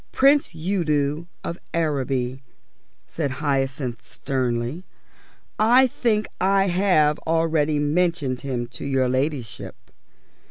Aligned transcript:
"Prince 0.11 0.55
Udo 0.55 1.27
of 1.43 1.59
Araby," 1.75 2.41
said 3.05 3.29
Hyacinth 3.37 4.01
severely. 4.01 4.83
"I 5.59 5.85
think 5.85 6.27
I 6.41 6.69
have 6.69 7.19
already 7.27 7.77
mentioned 7.77 8.41
him 8.41 8.65
to 8.69 8.83
your 8.83 9.07
ladyship. 9.07 9.75